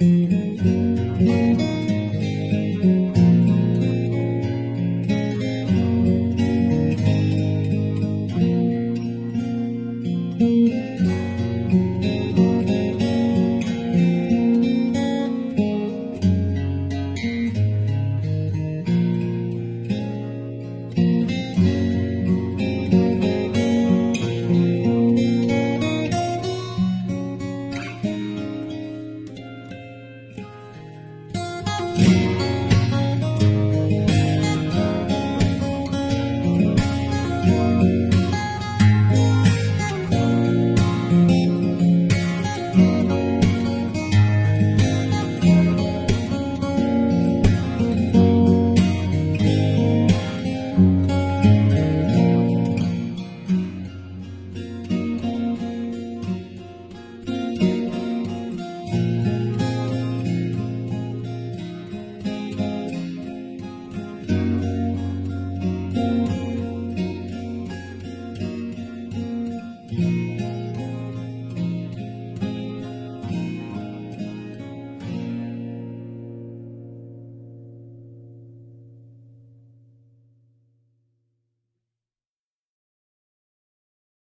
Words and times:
Mm-hmm. 0.00 0.37